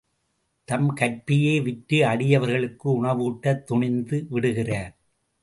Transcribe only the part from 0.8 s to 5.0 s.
கற்பையே விற்று அடியவர்களுக்கு உணவூட்டத் துணிந்து விடுகிறார்.